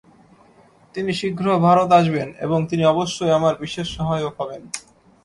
[0.95, 4.61] তিনি শীঘ্র ভারতে আসবেন, এবং তিনি অবশ্যই আমার বিশেষ সহায়ক হবেন।